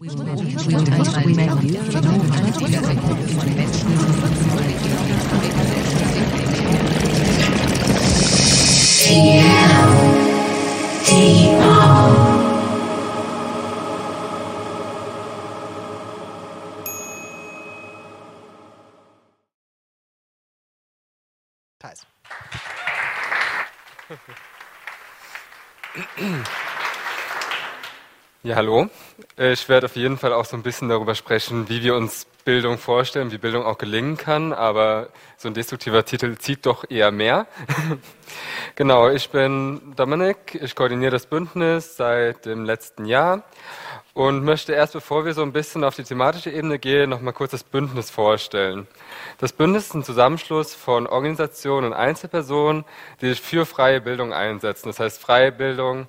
[0.00, 0.68] Thais.
[28.44, 28.88] Ja, hallo.
[29.36, 32.78] Ich werde auf jeden Fall auch so ein bisschen darüber sprechen, wie wir uns Bildung
[32.78, 37.48] vorstellen, wie Bildung auch gelingen kann, aber so ein destruktiver Titel zieht doch eher mehr.
[38.76, 43.42] genau, ich bin Dominik, ich koordiniere das Bündnis seit dem letzten Jahr
[44.18, 47.30] und möchte erst, bevor wir so ein bisschen auf die thematische Ebene gehen, noch mal
[47.30, 48.88] kurz das Bündnis vorstellen.
[49.38, 52.84] Das Bündnis ist ein Zusammenschluss von Organisationen und Einzelpersonen,
[53.20, 54.88] die sich für freie Bildung einsetzen.
[54.88, 56.06] Das heißt, freie Bildung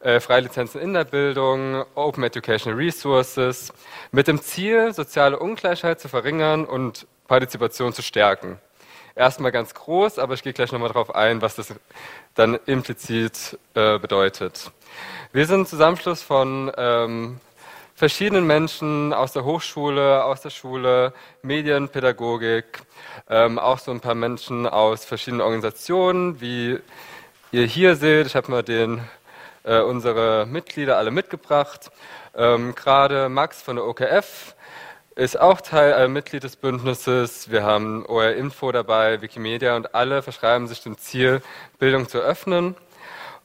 [0.00, 3.72] äh, freie Lizenzen in der Bildung, Open Educational Resources,
[4.12, 8.58] mit dem Ziel, soziale Ungleichheit zu verringern und Partizipation zu stärken.
[9.14, 11.72] Erstmal ganz groß, aber ich gehe gleich nochmal darauf ein, was das
[12.34, 14.70] dann implizit äh, bedeutet.
[15.32, 17.40] Wir sind ein Zusammenschluss von ähm,
[17.96, 22.82] verschiedenen Menschen aus der Hochschule, aus der Schule, Medienpädagogik,
[23.28, 26.78] ähm, auch so ein paar Menschen aus verschiedenen Organisationen, wie
[27.52, 28.26] ihr hier seht.
[28.26, 29.00] Ich habe mal den
[29.64, 31.90] äh, unsere Mitglieder alle mitgebracht.
[32.36, 34.54] Ähm, Gerade Max von der OKF
[35.14, 37.50] ist auch Teil, äh, Mitglied des Bündnisses.
[37.50, 41.40] Wir haben OR Info dabei, Wikimedia und alle verschreiben sich dem Ziel,
[41.78, 42.76] Bildung zu öffnen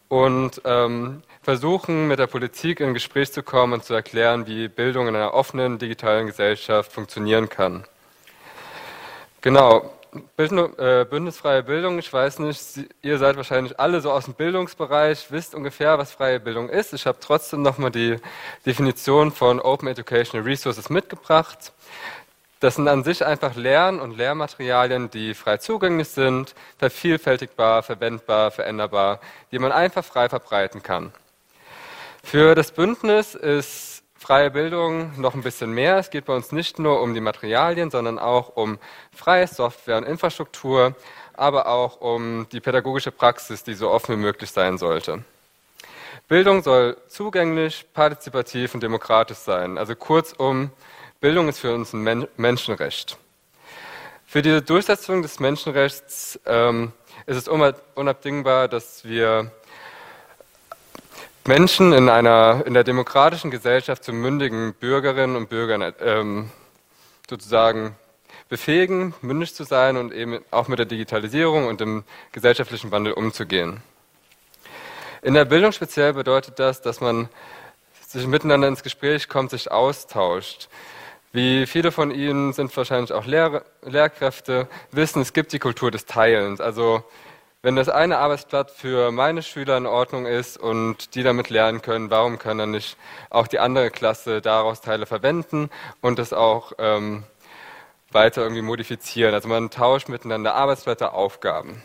[0.09, 5.07] und ähm, versuchen mit der Politik in Gespräch zu kommen und zu erklären, wie Bildung
[5.07, 7.85] in einer offenen digitalen Gesellschaft funktionieren kann.
[9.41, 9.91] Genau,
[10.37, 12.61] äh, Bündnisfreie Bildung, ich weiß nicht,
[13.01, 16.93] ihr seid wahrscheinlich alle so aus dem Bildungsbereich, wisst ungefähr, was freie Bildung ist.
[16.93, 18.17] Ich habe trotzdem nochmal die
[18.65, 21.71] Definition von Open Educational Resources mitgebracht.
[22.59, 29.19] Das sind an sich einfach Lern- und Lehrmaterialien, die frei zugänglich sind, vervielfältigbar, verwendbar, veränderbar,
[29.51, 31.11] die man einfach frei verbreiten kann.
[32.23, 35.97] Für das Bündnis ist freie Bildung noch ein bisschen mehr.
[35.97, 38.77] Es geht bei uns nicht nur um die Materialien, sondern auch um
[39.13, 40.95] freie Software und Infrastruktur,
[41.33, 45.23] aber auch um die pädagogische Praxis, die so offen wie möglich sein sollte.
[46.27, 49.77] Bildung soll zugänglich, partizipativ und demokratisch sein.
[49.77, 50.71] Also kurzum,
[51.19, 53.17] Bildung ist für uns ein Menschenrecht.
[54.25, 56.93] Für die Durchsetzung des Menschenrechts ähm,
[57.25, 59.51] ist es unabdingbar, dass wir
[61.47, 66.51] Menschen in einer in der demokratischen Gesellschaft zu mündigen Bürgerinnen und Bürgern ähm,
[67.27, 67.95] sozusagen
[68.47, 73.81] befähigen, mündig zu sein und eben auch mit der Digitalisierung und dem gesellschaftlichen Wandel umzugehen.
[75.23, 77.27] In der Bildung speziell bedeutet das, dass man
[78.07, 80.69] sich miteinander ins Gespräch kommt, sich austauscht.
[81.31, 86.05] Wie viele von Ihnen sind wahrscheinlich auch Lehr Lehrkräfte, wissen, es gibt die Kultur des
[86.05, 86.61] Teilens.
[86.61, 87.03] Also
[87.63, 92.09] wenn das eine Arbeitsblatt für meine Schüler in Ordnung ist und die damit lernen können,
[92.09, 92.97] warum können dann nicht
[93.29, 95.69] auch die andere Klasse daraus Teile verwenden
[96.01, 97.23] und das auch ähm,
[98.11, 99.35] weiter irgendwie modifizieren?
[99.35, 101.83] Also man tauscht miteinander Arbeitsblätter, Aufgaben.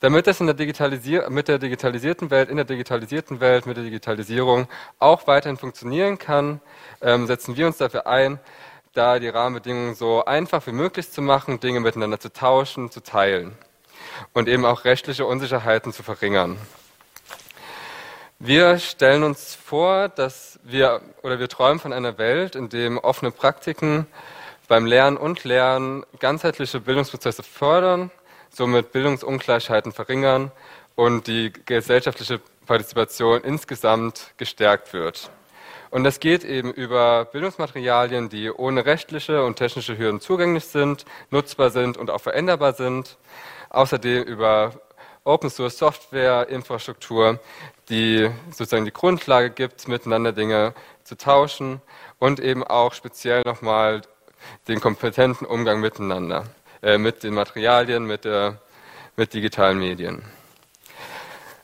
[0.00, 3.84] Damit das in der Digitalisier mit der digitalisierten Welt, in der digitalisierten Welt, mit der
[3.84, 4.66] Digitalisierung
[4.98, 6.62] auch weiterhin funktionieren kann,
[7.02, 8.40] ähm, setzen wir uns dafür ein,
[8.94, 13.58] da die Rahmenbedingungen so einfach wie möglich zu machen, Dinge miteinander zu tauschen, zu teilen
[14.32, 16.58] und eben auch rechtliche Unsicherheiten zu verringern.
[18.38, 23.30] Wir stellen uns vor, dass wir oder wir träumen von einer Welt, in dem offene
[23.30, 24.06] Praktiken
[24.66, 28.10] beim Lernen und Lernen ganzheitliche Bildungsprozesse fördern,
[28.48, 30.52] somit Bildungsungleichheiten verringern
[30.94, 35.30] und die gesellschaftliche Partizipation insgesamt gestärkt wird.
[35.90, 41.70] Und das geht eben über Bildungsmaterialien, die ohne rechtliche und technische Hürden zugänglich sind, nutzbar
[41.70, 43.18] sind und auch veränderbar sind
[43.70, 44.72] außerdem über
[45.24, 47.40] Open Source Software, Infrastruktur,
[47.88, 51.80] die sozusagen die Grundlage gibt, miteinander Dinge zu tauschen
[52.18, 54.02] und eben auch speziell nochmal
[54.68, 56.44] den kompetenten Umgang miteinander,
[56.82, 58.60] äh, mit den Materialien, mit, der,
[59.16, 60.22] mit digitalen Medien.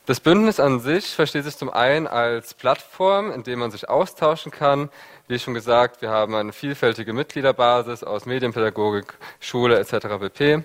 [0.07, 4.53] Das Bündnis an sich versteht sich zum einen als Plattform, in der man sich austauschen
[4.53, 4.89] kann.
[5.27, 10.07] Wie schon gesagt, wir haben eine vielfältige Mitgliederbasis aus Medienpädagogik, Schule etc.
[10.17, 10.63] pp.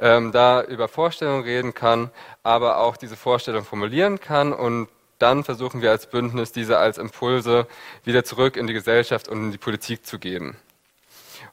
[0.00, 2.10] Ähm, da über Vorstellungen reden kann,
[2.42, 4.88] aber auch diese Vorstellung formulieren kann und
[5.20, 7.68] dann versuchen wir als Bündnis, diese als Impulse
[8.02, 10.56] wieder zurück in die Gesellschaft und in die Politik zu geben.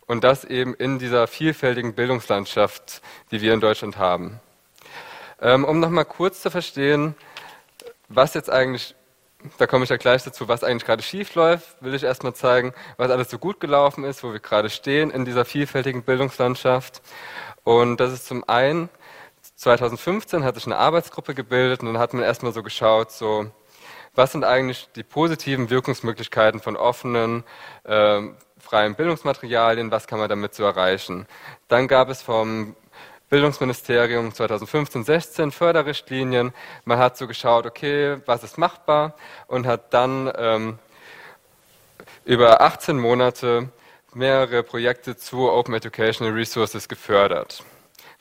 [0.08, 4.40] Und das eben in dieser vielfältigen Bildungslandschaft, die wir in Deutschland haben.
[5.42, 7.16] Ähm, um nochmal kurz zu verstehen,
[8.10, 8.96] was jetzt eigentlich
[9.58, 12.74] da komme ich ja gleich dazu, was eigentlich gerade schief läuft, will ich erstmal zeigen,
[12.98, 17.02] was alles so gut gelaufen ist, wo wir gerade stehen in dieser vielfältigen Bildungslandschaft.
[17.64, 18.90] Und das ist zum einen,
[19.56, 23.50] 2015 hat sich eine Arbeitsgruppe gebildet und dann hat man erstmal so geschaut, so,
[24.14, 27.46] was sind eigentlich die positiven Wirkungsmöglichkeiten von offenen,
[27.84, 28.22] äh,
[28.60, 31.28] freien Bildungsmaterialien, was kann man damit so erreichen.
[31.70, 32.76] Dann gab es vom
[33.30, 36.52] Bildungsministerium 2015, 16 Förderrichtlinien.
[36.84, 39.16] Man hat so geschaut, okay, was ist machbar
[39.48, 40.80] und hat dann ähm,
[42.26, 43.70] über 18 Monate
[44.14, 47.64] mehrere Projekte zu Open Educational Resources gefördert.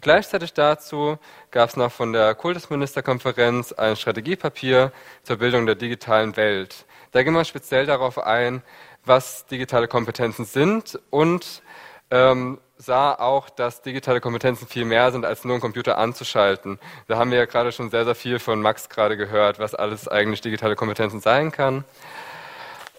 [0.01, 1.19] Gleichzeitig dazu
[1.51, 6.85] gab es noch von der Kultusministerkonferenz ein Strategiepapier zur Bildung der digitalen Welt.
[7.13, 8.63] Da ging man speziell darauf ein,
[9.05, 11.63] was digitale Kompetenzen sind und
[12.11, 16.79] ähm, sah auch, dass digitale Kompetenzen viel mehr sind, als nur einen Computer anzuschalten.
[17.09, 20.07] Da haben wir ja gerade schon sehr, sehr viel von Max gerade gehört, was alles
[20.09, 21.85] eigentlich digitale Kompetenzen sein kann.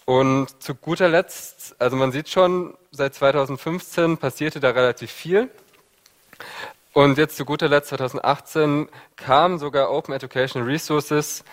[0.06, 5.50] Und zu guter Letzt, also man sieht schon, seit 2015 passierte da relativ viel.
[6.94, 11.44] Und jetzt zu guter Letzt 2018 kam sogar Open Education Resources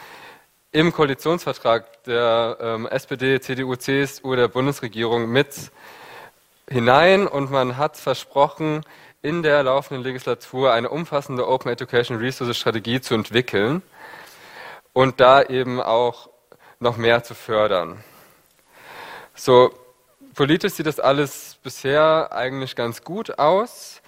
[0.72, 5.70] im Koalitionsvertrag der ähm, SPD, CDU, CSU der Bundesregierung mit
[6.68, 8.82] hinein und man hat versprochen,
[9.22, 13.82] in der laufenden Legislatur eine umfassende Open Education Resources Strategie zu entwickeln
[14.92, 16.30] und da eben auch
[16.78, 18.02] noch mehr zu fördern.
[19.34, 19.70] So,
[20.34, 24.00] politisch sieht das alles bisher eigentlich ganz gut aus,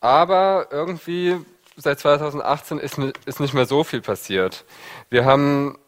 [0.00, 1.36] aber irgendwie
[1.76, 4.64] seit 2018 ist, ist nicht mehr so viel passiert.
[5.10, 5.78] Wir haben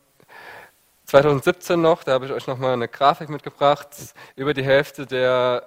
[1.07, 3.89] 2017 noch, da habe ich euch noch mal eine Grafik mitgebracht,
[4.37, 5.67] über die Hälfte der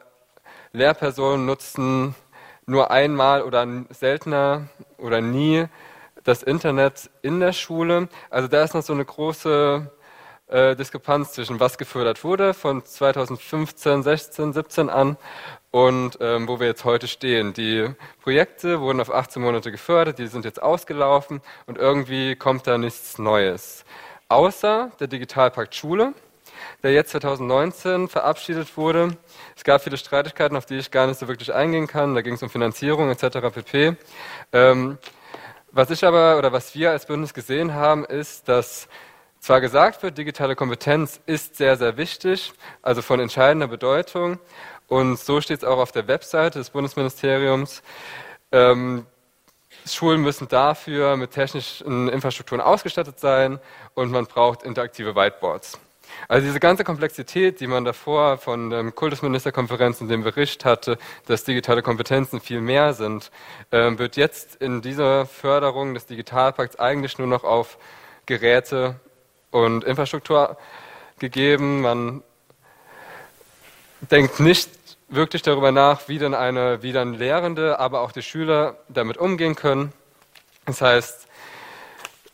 [0.73, 2.15] Lehrpersonen nutzen
[2.65, 5.65] nur einmal oder seltener oder nie
[6.23, 8.07] das Internet in der Schule.
[8.29, 9.91] Also da ist noch so eine große
[10.47, 15.17] äh, Diskrepanz zwischen was gefördert wurde von 2015, 16, 17 an
[15.71, 17.53] und ähm, wo wir jetzt heute stehen.
[17.53, 17.89] Die
[18.21, 23.17] Projekte wurden auf 18 Monate gefördert, die sind jetzt ausgelaufen und irgendwie kommt da nichts
[23.17, 23.83] Neues.
[24.29, 26.13] Außer der Digitalpakt Schule,
[26.83, 29.17] der jetzt 2019 verabschiedet wurde.
[29.55, 32.15] Es gab viele Streitigkeiten, auf die ich gar nicht so wirklich eingehen kann.
[32.15, 33.39] Da ging es um Finanzierung etc.
[33.53, 33.95] pp.
[34.53, 34.97] Ähm,
[35.71, 38.87] was ich aber oder was wir als Bündnis gesehen haben, ist, dass
[39.39, 44.39] zwar gesagt wird, digitale Kompetenz ist sehr, sehr wichtig, also von entscheidender Bedeutung.
[44.87, 47.81] Und so steht es auch auf der Webseite des Bundesministeriums.
[48.51, 49.05] Ähm,
[49.85, 53.59] Schulen müssen dafür mit technischen Infrastrukturen ausgestattet sein
[53.93, 55.79] und man braucht interaktive Whiteboards.
[56.27, 60.97] Also diese ganze Komplexität, die man davor von der Kultusministerkonferenz und dem Bericht hatte,
[61.27, 63.31] dass digitale Kompetenzen viel mehr sind,
[63.71, 67.77] äh, wird jetzt in dieser Förderung des Digitalpakts eigentlich nur noch auf
[68.25, 68.99] Geräte
[69.51, 70.57] und Infrastruktur
[71.19, 71.81] gegeben.
[71.81, 72.23] Man
[74.09, 74.69] denkt nicht
[75.09, 79.55] wirklich darüber nach, wie dann eine, wie dann Lehrende, aber auch die Schüler damit umgehen
[79.55, 79.93] können.
[80.65, 81.27] Das heißt,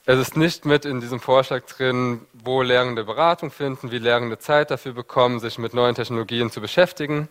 [0.10, 4.72] es ist nicht mit in diesem Vorschlag drin, wo Lehrende Beratung finden, wie Lehrende Zeit
[4.72, 7.28] dafür bekommen, sich mit neuen Technologien zu beschäftigen.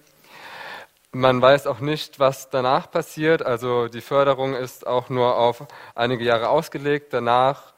[1.11, 3.41] Man weiß auch nicht, was danach passiert.
[3.41, 7.15] Also die Förderung ist auch nur auf einige Jahre ausgelegt.
[7.15, 7.73] Danach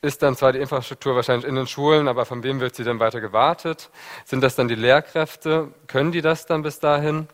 [0.00, 2.98] ist dann zwar die Infrastruktur wahrscheinlich in den Schulen, aber von wem wird sie denn
[2.98, 3.90] weiter gewartet?
[4.24, 5.68] Sind das dann die Lehrkräfte?
[5.86, 7.28] Können die das dann bis dahin?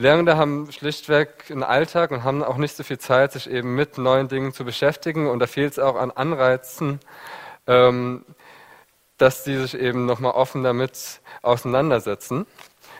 [0.00, 3.98] Lehrende haben schlichtweg einen Alltag und haben auch nicht so viel Zeit, sich eben mit
[3.98, 5.28] neuen Dingen zu beschäftigen.
[5.28, 7.00] Und da fehlt es auch an Anreizen,
[7.66, 8.24] ähm,
[9.18, 12.46] dass sie sich eben nochmal offen damit auseinandersetzen,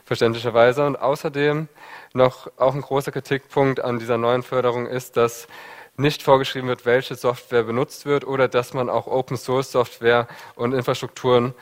[0.05, 0.85] verständlicherweise.
[0.85, 1.69] Und außerdem
[2.13, 5.49] noch auch ein großer Kritikpunkt an dieser neuen Förderung ist, dass
[5.97, 10.75] nicht vorgeschrieben wird, welche Software benutzt wird oder dass man auch Open Source Software und
[10.75, 11.55] Infrastrukturen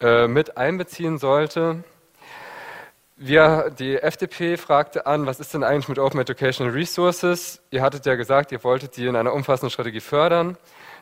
[0.00, 1.82] äh, mit einbeziehen sollte.
[3.18, 7.62] Wir, die FDP fragte an, was ist denn eigentlich mit Open Educational Resources?
[7.70, 10.58] Ihr hattet ja gesagt, ihr wolltet die in einer umfassenden Strategie fördern.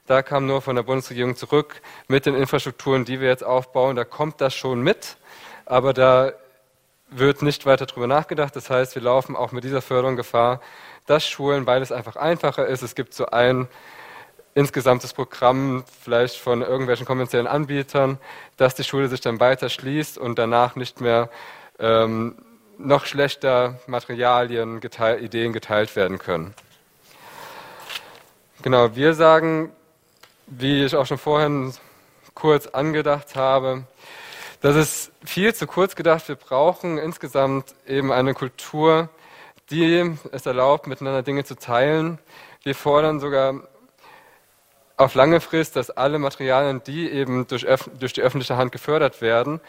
[0.07, 4.05] Da kam nur von der Bundesregierung zurück, mit den Infrastrukturen, die wir jetzt aufbauen, da
[4.05, 5.17] kommt das schon mit,
[5.67, 6.31] aber da
[7.11, 8.55] wird nicht weiter drüber nachgedacht.
[8.55, 10.61] Das heißt, wir laufen auch mit dieser Förderung Gefahr,
[11.07, 13.67] dass Schulen, weil es einfach einfacher ist, es gibt so ein
[14.55, 18.19] insgesamtes Programm vielleicht von irgendwelchen kommerziellen Anbietern,
[18.57, 21.29] dass die Schule sich dann weiter schließt und danach nicht mehr
[21.79, 22.37] ähm,
[22.79, 26.55] noch schlechter Materialien, geteilt, Ideen geteilt werden können.
[28.63, 29.73] Genau, wir sagen,
[30.47, 31.73] wie ich auch schon vorhin
[32.35, 33.85] kurz angedacht habe,
[34.61, 36.27] das ist viel zu kurz gedacht.
[36.27, 39.11] Wir brauchen insgesamt eben eine Kultur,
[39.71, 42.19] die es erlaubt, miteinander Dinge zu teilen.
[42.63, 43.69] Wir fordern sogar
[44.97, 47.67] auf lange Frist, dass alle Materialien, die eben durch,
[47.99, 49.61] durch die öffentliche Hand gefördert werden,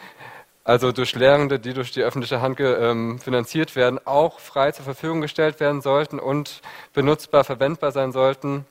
[0.66, 5.20] also durch Lehrende, die durch die öffentliche Hand ähm, finanziert werden, auch frei zur Verfügung
[5.20, 6.60] gestellt werden sollten und
[6.92, 8.66] benutzbar, verwendbar sein sollten.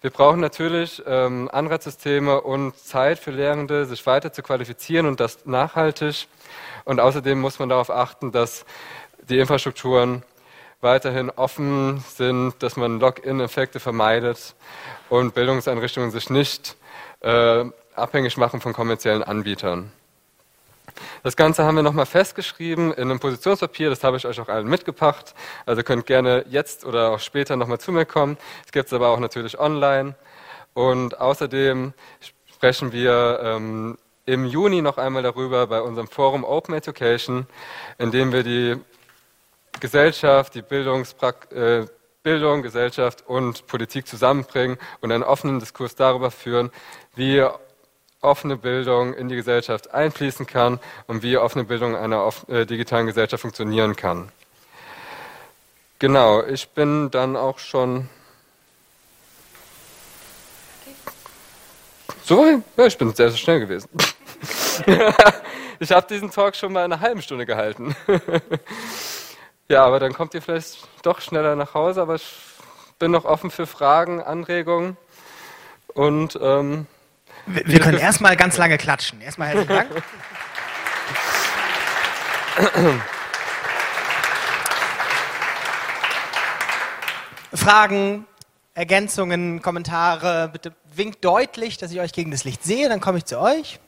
[0.00, 5.44] Wir brauchen natürlich ähm, Anreizsysteme und Zeit für Lehrende, sich weiter zu qualifizieren und das
[5.44, 6.28] nachhaltig.
[6.84, 8.64] Und außerdem muss man darauf achten, dass
[9.28, 10.22] die Infrastrukturen
[10.80, 14.54] weiterhin offen sind, dass man Login-Effekte vermeidet
[15.08, 16.76] und Bildungseinrichtungen sich nicht
[17.22, 17.64] äh,
[17.96, 19.90] abhängig machen von kommerziellen Anbietern.
[21.22, 24.68] Das Ganze haben wir nochmal festgeschrieben in einem Positionspapier, das habe ich euch auch allen
[24.68, 25.34] mitgebracht.
[25.66, 28.36] Also könnt gerne jetzt oder auch später nochmal zu mir kommen.
[28.64, 30.14] Es gibt es aber auch natürlich online.
[30.74, 31.92] Und außerdem
[32.52, 37.46] sprechen wir ähm, im Juni noch einmal darüber bei unserem Forum Open Education,
[37.98, 38.76] in dem wir die
[39.80, 41.86] Gesellschaft, die Bildungsprak äh,
[42.22, 46.70] Bildung, Gesellschaft und Politik zusammenbringen und einen offenen Diskurs darüber führen,
[47.14, 47.42] wie
[48.20, 53.06] offene Bildung in die Gesellschaft einfließen kann und wie offene Bildung in einer äh, digitalen
[53.06, 54.30] Gesellschaft funktionieren kann.
[55.98, 58.08] Genau, ich bin dann auch schon.
[62.24, 63.88] So, ja, ich bin sehr, sehr schnell gewesen.
[65.78, 67.94] ich habe diesen Talk schon mal eine halbe Stunde gehalten.
[69.68, 72.36] ja, aber dann kommt ihr vielleicht doch schneller nach Hause, aber ich
[72.98, 74.96] bin noch offen für Fragen, Anregungen
[75.94, 76.86] und ähm,
[77.46, 79.20] wir, wir können erstmal ganz lange klatschen.
[79.20, 79.90] Erstmal herzlichen Dank.
[87.52, 88.26] Fragen,
[88.74, 93.24] Ergänzungen, Kommentare, bitte winkt deutlich, dass ich euch gegen das Licht sehe, dann komme ich
[93.24, 93.80] zu euch.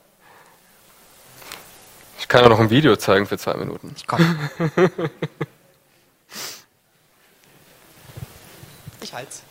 [2.18, 3.92] Ich kann auch noch ein Video zeigen für zwei Minuten.
[3.96, 4.50] Ich komme.
[9.00, 9.42] ich halt's.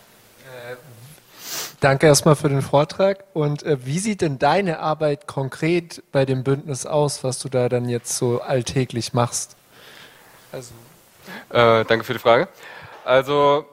[1.81, 3.23] Danke erstmal für den Vortrag.
[3.33, 7.69] Und äh, wie sieht denn deine Arbeit konkret bei dem Bündnis aus, was du da
[7.69, 9.55] dann jetzt so alltäglich machst?
[10.51, 10.73] Also.
[11.50, 12.47] Äh, danke für die Frage.
[13.03, 13.65] Also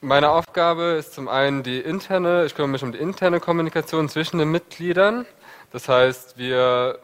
[0.00, 4.38] meine Aufgabe ist zum einen die interne, ich kümmere mich um die interne Kommunikation zwischen
[4.38, 5.26] den Mitgliedern.
[5.72, 7.00] Das heißt, wir,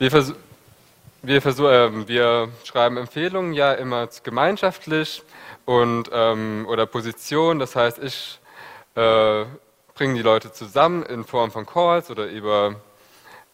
[0.00, 0.34] wir, vers
[1.22, 5.22] wir, äh, wir schreiben Empfehlungen ja immer gemeinschaftlich
[5.66, 7.60] und ähm, oder Positionen.
[7.60, 8.40] Das heißt, ich
[8.94, 9.44] äh,
[9.94, 12.76] bringen die Leute zusammen in Form von Calls oder über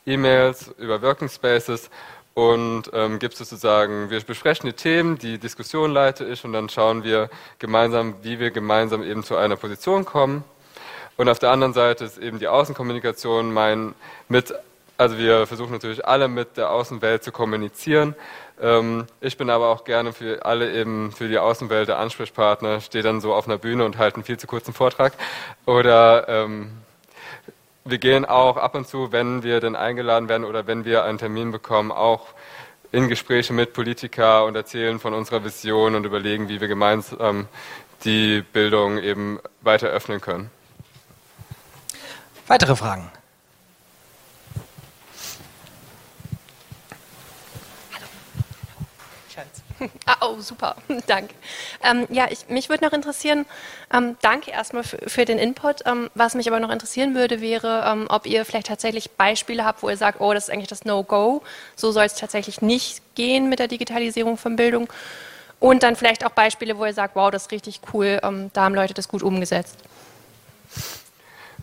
[0.06, 1.90] E-Mails, über Working Spaces
[2.34, 7.02] und ähm, gibt sozusagen, wir besprechen die Themen, die Diskussion leite ich und dann schauen
[7.02, 10.44] wir gemeinsam, wie wir gemeinsam eben zu einer Position kommen.
[11.16, 13.94] Und auf der anderen Seite ist eben die Außenkommunikation mein
[14.28, 14.54] mit,
[14.96, 18.14] also wir versuchen natürlich alle mit der Außenwelt zu kommunizieren
[18.60, 23.04] ähm, ich bin aber auch gerne für alle eben für die Außenwelt der Ansprechpartner, stehe
[23.04, 25.12] dann so auf einer Bühne und halte einen viel zu kurzen Vortrag.
[25.66, 26.70] Oder ähm,
[27.84, 31.18] wir gehen auch ab und zu, wenn wir denn eingeladen werden oder wenn wir einen
[31.18, 32.28] Termin bekommen, auch
[32.92, 37.48] in Gespräche mit Politiker und erzählen von unserer Vision und überlegen, wie wir gemeinsam
[38.04, 40.50] die Bildung eben weiter öffnen können.
[42.46, 43.10] Weitere Fragen?
[50.06, 51.34] Ah, oh, super, danke.
[51.82, 53.46] Ähm, ja, ich, mich würde noch interessieren,
[53.92, 55.86] ähm, danke erstmal für, für, den Input.
[55.86, 59.82] Ähm, was mich aber noch interessieren würde, wäre, ähm, ob ihr vielleicht tatsächlich Beispiele habt,
[59.82, 61.42] wo ihr sagt, oh, das ist eigentlich das No-Go,
[61.74, 64.88] so soll es tatsächlich nicht gehen mit der Digitalisierung von Bildung.
[65.58, 68.64] Und dann vielleicht auch Beispiele, wo ihr sagt, wow, das ist richtig cool, ähm, da
[68.64, 69.76] haben Leute das gut umgesetzt.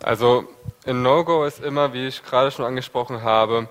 [0.01, 0.45] Also
[0.85, 3.67] ein No-Go ist immer, wie ich gerade schon angesprochen habe,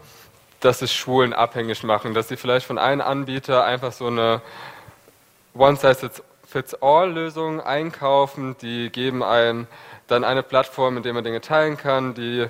[0.62, 4.40] dass es Schulen abhängig machen, dass sie vielleicht von einem Anbieter einfach so eine
[5.54, 9.66] One-Size-Fits-All-Lösung einkaufen, die geben einem
[10.06, 12.46] dann eine Plattform, in der man Dinge teilen kann, die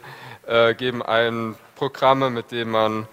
[0.47, 3.09] äh, geben einem Programme, mit denen man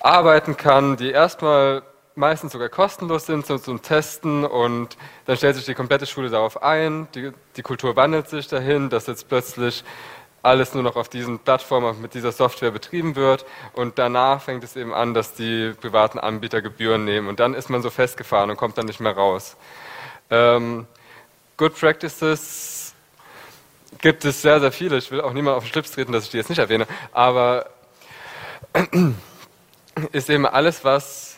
[0.00, 1.82] arbeiten kann, die erstmal
[2.16, 4.44] meistens sogar kostenlos sind zum, zum, Testen.
[4.44, 4.96] Und
[5.26, 9.06] dann stellt sich die komplette Schule darauf ein, die, die Kultur wandelt sich dahin, dass
[9.06, 9.84] jetzt plötzlich
[10.44, 14.76] alles nur noch auf diesen Plattformen mit dieser Software betrieben wird und danach fängt es
[14.76, 18.56] eben an, dass die privaten Anbieter Gebühren nehmen und dann ist man so festgefahren und
[18.56, 19.56] kommt dann nicht mehr raus.
[20.30, 20.86] Ähm,
[21.56, 22.94] Good Practices
[23.98, 24.98] gibt es sehr, sehr viele.
[24.98, 27.70] Ich will auch niemand auf den Schlips treten, dass ich die jetzt nicht erwähne, aber
[30.12, 31.33] ist eben alles, was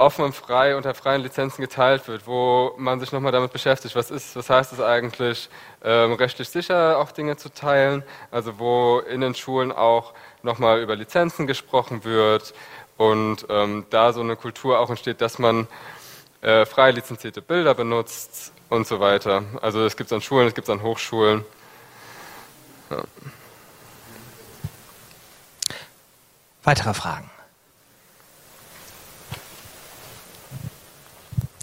[0.00, 4.10] offen und frei unter freien Lizenzen geteilt wird, wo man sich nochmal damit beschäftigt, was
[4.10, 5.48] ist, was heißt es eigentlich,
[5.84, 10.96] ähm, rechtlich sicher auch Dinge zu teilen, also wo in den Schulen auch nochmal über
[10.96, 12.54] Lizenzen gesprochen wird
[12.96, 15.68] und ähm, da so eine Kultur auch entsteht, dass man
[16.42, 19.44] äh, frei lizenzierte Bilder benutzt und so weiter.
[19.60, 21.44] Also es gibt es an Schulen, es gibt es an Hochschulen.
[22.90, 23.02] Ja.
[26.62, 27.30] Weitere Fragen?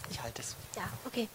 [0.10, 0.56] Ich halte es.
[0.76, 0.84] Ja,
[1.18, 1.28] okay.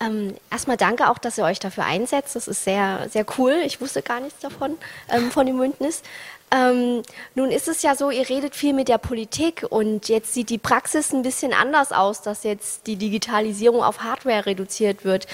[0.00, 2.36] Ähm, erstmal danke auch, dass ihr euch dafür einsetzt.
[2.36, 3.54] Das ist sehr, sehr cool.
[3.64, 4.76] Ich wusste gar nichts davon,
[5.10, 6.02] ähm, von dem Bündnis.
[6.50, 7.02] Ähm,
[7.34, 10.56] nun ist es ja so, ihr redet viel mit der Politik und jetzt sieht die
[10.56, 15.26] Praxis ein bisschen anders aus, dass jetzt die Digitalisierung auf Hardware reduziert wird.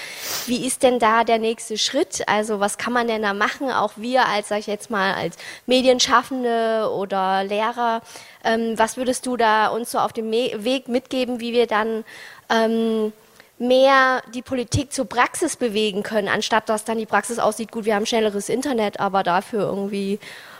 [0.45, 2.27] Wie ist denn da der nächste Schritt?
[2.27, 3.71] Also was kann man denn da machen?
[3.71, 8.01] Auch wir als, sag ich jetzt mal, als Medienschaffende oder Lehrer,
[8.43, 12.03] ähm, was würdest du da uns so auf dem Weg mitgeben, wie wir dann
[12.49, 13.13] ähm,
[13.57, 17.95] mehr die Politik zur Praxis bewegen können, anstatt dass dann die Praxis aussieht, gut, wir
[17.95, 20.19] haben schnelleres Internet, aber dafür irgendwie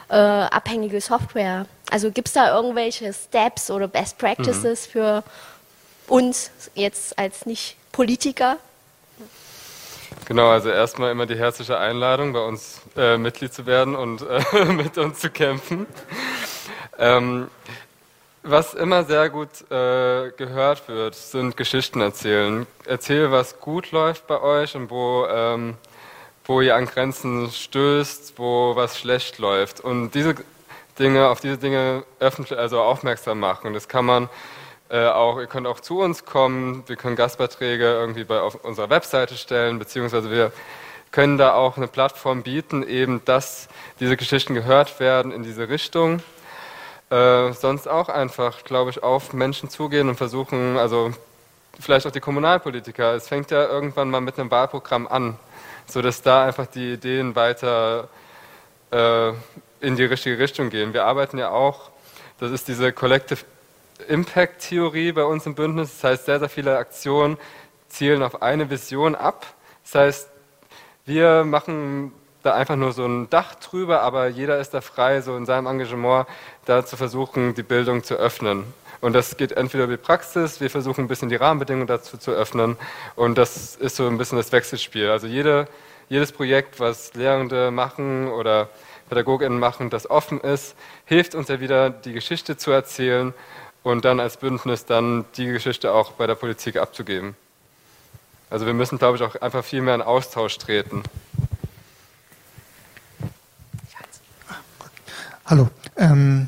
[0.10, 1.66] äh, abhängige Software.
[1.92, 4.92] Also gibt es da irgendwelche Steps oder Best Practices mhm.
[4.92, 5.24] für
[6.08, 8.58] uns jetzt als Nicht-Politiker?
[10.26, 14.66] Genau, also erstmal immer die herzliche Einladung, bei uns äh, Mitglied zu werden und äh,
[14.72, 15.86] mit uns zu kämpfen.
[16.98, 17.50] Ähm,
[18.46, 22.68] was immer sehr gut äh, gehört wird, sind Geschichten erzählen.
[22.86, 25.76] Erzähl, was gut läuft bei euch und wo, ähm,
[26.46, 29.82] wo ihr an Grenzen stößt, wo was schlecht läuft.
[29.82, 30.36] Und diese
[31.00, 33.74] Dinge, auf diese Dinge öffentlich, also aufmerksam machen.
[33.74, 34.30] Das kann man
[34.90, 38.90] äh, auch, ihr könnt auch zu uns kommen, wir können Gastbeiträge irgendwie bei, auf unserer
[38.90, 40.52] Webseite stellen, beziehungsweise wir
[41.12, 43.68] können da auch eine Plattform bieten, eben, dass
[44.00, 46.22] diese Geschichten gehört werden in diese Richtung.
[47.10, 51.14] Äh, sonst auch einfach, glaube ich, auf Menschen zugehen und versuchen, also
[51.80, 55.38] vielleicht auch die Kommunalpolitiker, es fängt ja irgendwann mal mit einem Wahlprogramm an,
[55.86, 58.08] sodass da einfach die Ideen weiter
[58.92, 59.30] äh,
[59.82, 60.94] in die richtige Richtung gehen.
[60.94, 61.92] Wir arbeiten ja auch,
[62.40, 63.46] das ist diese Collective
[64.08, 67.38] Impact Theorie bei uns im Bündnis, das heißt, sehr, sehr viele Aktionen
[67.88, 69.46] zielen auf eine Vision ab.
[69.84, 70.30] Das heißt,
[71.06, 72.12] wir machen
[72.46, 75.66] da einfach nur so ein Dach drüber, aber jeder ist da frei, so in seinem
[75.68, 76.28] Engagement
[76.66, 78.66] da zu versuchen, die Bildung zu öffnen.
[79.02, 82.32] Und das geht entweder über die Praxis, wir versuchen ein bisschen die Rahmenbedingungen dazu zu
[82.32, 82.78] öffnen
[83.16, 85.10] und das ist so ein bisschen das Wechselspiel.
[85.10, 85.68] Also jede,
[86.10, 88.70] jedes Projekt, was Lehrende machen oder
[89.10, 90.76] PädagogInnen machen, das offen ist,
[91.06, 93.34] hilft uns ja wieder, die Geschichte zu erzählen
[93.84, 97.36] und dann als Bündnis dann die Geschichte auch bei der Politik abzugeben.
[98.50, 101.04] Also wir müssen, glaube ich, auch einfach viel mehr in Austausch treten.
[105.46, 105.70] Hallo.
[105.98, 106.48] Ähm,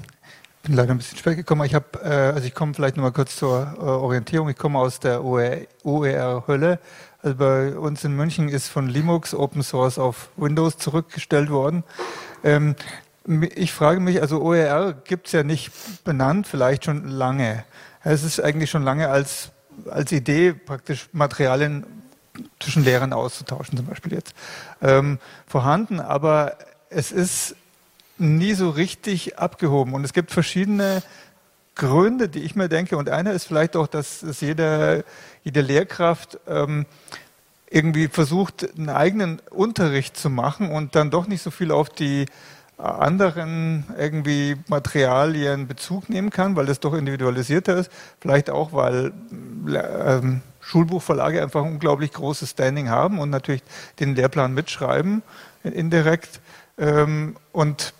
[0.63, 1.63] bin leider ein bisschen spät gekommen.
[1.65, 4.49] Ich habe, äh, also ich komme vielleicht noch mal kurz zur äh, Orientierung.
[4.49, 6.79] Ich komme aus der OER-Hölle.
[7.23, 11.83] Also bei uns in München ist von Linux Open Source auf Windows zurückgestellt worden.
[12.43, 12.75] Ähm,
[13.55, 15.71] ich frage mich, also OER gibt es ja nicht
[16.03, 17.63] benannt, vielleicht schon lange.
[18.03, 19.51] Es ist eigentlich schon lange als,
[19.89, 21.85] als Idee praktisch Materialien
[22.59, 24.33] zwischen Lehrern auszutauschen, zum Beispiel jetzt,
[24.81, 26.57] ähm, vorhanden, aber
[26.89, 27.55] es ist
[28.19, 29.93] nie so richtig abgehoben.
[29.93, 31.03] Und es gibt verschiedene
[31.75, 32.97] Gründe, die ich mir denke.
[32.97, 35.05] Und einer ist vielleicht auch, dass, dass jede,
[35.43, 36.85] jede Lehrkraft ähm,
[37.69, 42.25] irgendwie versucht, einen eigenen Unterricht zu machen und dann doch nicht so viel auf die
[42.77, 47.91] anderen irgendwie Materialien Bezug nehmen kann, weil das doch individualisierter ist.
[48.19, 49.13] Vielleicht auch, weil
[49.67, 53.63] ähm, Schulbuchverlage einfach ein unglaublich großes Standing haben und natürlich
[53.99, 55.23] den Lehrplan mitschreiben,
[55.63, 56.39] indirekt.
[56.77, 57.93] Ähm, und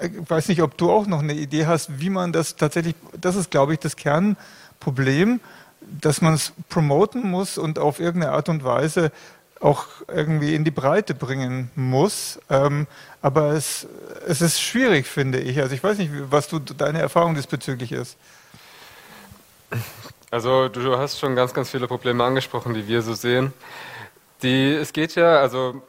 [0.00, 3.36] ich weiß nicht, ob du auch noch eine Idee hast, wie man das tatsächlich, das
[3.36, 5.40] ist, glaube ich, das Kernproblem,
[5.80, 9.12] dass man es promoten muss und auf irgendeine Art und Weise
[9.60, 12.38] auch irgendwie in die Breite bringen muss.
[12.50, 12.86] Ähm,
[13.22, 13.86] aber es,
[14.26, 15.58] es ist schwierig, finde ich.
[15.60, 18.16] Also ich weiß nicht, was du, deine Erfahrung diesbezüglich ist.
[20.30, 23.52] Also du hast schon ganz, ganz viele Probleme angesprochen, die wir so sehen.
[24.42, 25.82] Die, es geht ja, also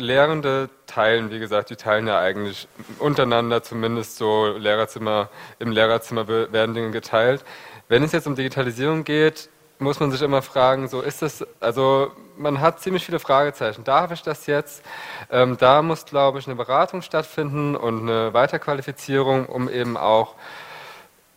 [0.00, 2.66] Lehrende teilen, wie gesagt, die teilen ja eigentlich
[2.98, 7.44] untereinander zumindest so Lehrerzimmer, im Lehrerzimmer werden Dinge geteilt.
[7.88, 12.12] Wenn es jetzt um Digitalisierung geht, muss man sich immer fragen, so ist das, also
[12.36, 13.84] man hat ziemlich viele Fragezeichen.
[13.84, 14.82] Darf ich das jetzt?
[15.30, 20.34] Ähm, da muss, glaube ich, eine Beratung stattfinden und eine Weiterqualifizierung, um eben auch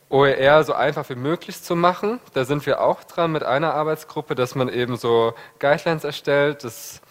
[0.10, 2.20] OER so einfach wie möglich zu machen.
[2.34, 6.64] Da sind wir auch dran mit einer Arbeitsgruppe, dass man eben so Guidelines erstellt.
[6.64, 7.02] Das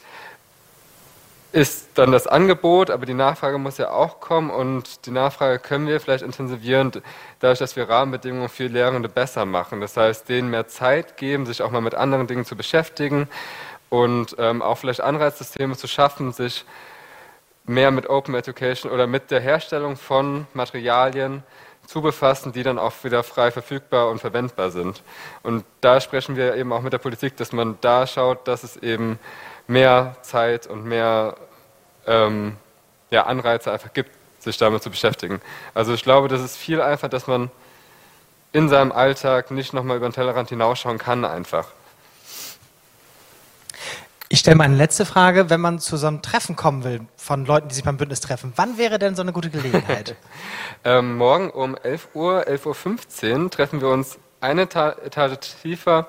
[1.53, 5.87] ist dann das Angebot, aber die Nachfrage muss ja auch kommen und die Nachfrage können
[5.87, 6.91] wir vielleicht intensivieren,
[7.41, 9.83] dadurch, dass wir Rahmenbedingungen für Lehrende besser machen.
[9.83, 13.29] Das heißt, denen mehr Zeit geben, sich auch mal mit anderen Dingen zu beschäftigen
[13.91, 16.65] und ähm, auch vielleicht Anreizsysteme zu schaffen, sich
[17.65, 21.43] mehr mit Open Education oder mit der Herstellung von Materialien
[21.87, 25.03] zu befassen, die dann auch wieder frei verfügbar und verwendbar sind.
[25.43, 28.77] Und da sprechen wir eben auch mit der Politik, dass man da schaut, dass es
[28.77, 29.19] eben
[29.66, 31.37] mehr Zeit und mehr
[32.07, 32.57] ähm,
[33.11, 35.40] ja, Anreize einfach gibt, sich damit zu beschäftigen.
[35.75, 37.51] Also ich glaube, das ist viel einfach, dass man
[38.53, 41.68] in seinem Alltag nicht nochmal über den Tellerrand hinausschauen kann einfach.
[44.29, 45.51] Ich stelle mal eine letzte Frage.
[45.51, 48.55] Wenn man zu so einem Treffen kommen will von Leuten, die sich beim Bündnis treffen,
[48.57, 50.16] wann wäre denn so eine gute Gelegenheit?
[50.85, 56.09] ähm, morgen um 11 Uhr, 11.15 Uhr treffen wir uns eine Ta Etage tiefer,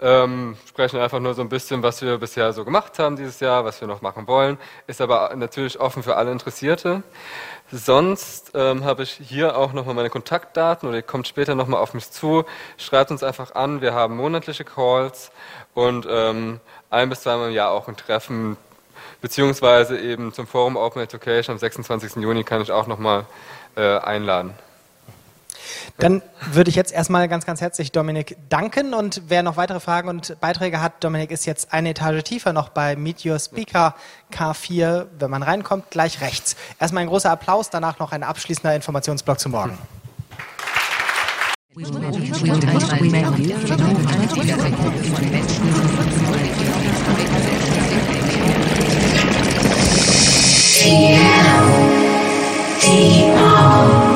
[0.00, 3.64] ähm, sprechen einfach nur so ein bisschen, was wir bisher so gemacht haben dieses Jahr,
[3.64, 4.58] was wir noch machen wollen.
[4.86, 7.02] Ist aber natürlich offen für alle Interessierte.
[7.72, 11.94] Sonst ähm, habe ich hier auch nochmal meine Kontaktdaten oder ihr kommt später nochmal auf
[11.94, 12.44] mich zu.
[12.76, 13.80] Schreibt uns einfach an.
[13.80, 15.30] Wir haben monatliche Calls
[15.74, 18.56] und ähm, ein bis zweimal im Jahr auch ein Treffen,
[19.20, 22.16] beziehungsweise eben zum Forum Open Education am 26.
[22.16, 23.26] Juni kann ich auch nochmal
[23.76, 24.54] äh, einladen.
[25.98, 26.22] Dann
[26.52, 30.38] würde ich jetzt erstmal ganz, ganz herzlich Dominik danken und wer noch weitere Fragen und
[30.40, 33.94] Beiträge hat, Dominik ist jetzt eine Etage tiefer noch bei Meet Your Speaker
[34.32, 36.56] K4, wenn man reinkommt, gleich rechts.
[36.78, 39.78] Erstmal ein großer Applaus, danach noch ein abschließender Informationsblock zum Morgen.
[52.86, 54.13] Yeah.